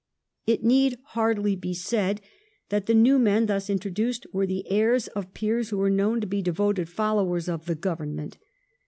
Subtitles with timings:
[0.47, 2.21] It need hardly be said
[2.69, 6.25] that the new men thus introduced were the heirs of peers who were known to
[6.25, 8.39] be devoted followers of the Govern ment.